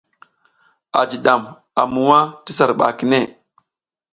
A 0.99 1.01
jiɗam 1.09 1.41
a 1.79 1.81
muwa 1.93 2.19
ti 2.43 2.51
sar 2.57 2.71
ɓa 2.79 2.87
kine. 2.97 3.19